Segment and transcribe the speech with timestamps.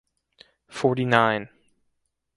[0.67, 1.47] forty-nine.